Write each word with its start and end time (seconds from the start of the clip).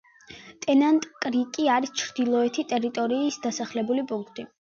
ტენანტ-კრიკი 0.65 1.65
არის 1.75 1.93
ჩრდილოეთი 2.01 2.65
ტერიტორიის 2.73 3.39
დასახლებული 3.47 4.09
პუნქტი. 4.13 4.51